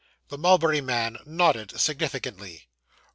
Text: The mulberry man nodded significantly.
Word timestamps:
The 0.29 0.37
mulberry 0.39 0.81
man 0.81 1.19
nodded 1.27 1.79
significantly. 1.79 2.67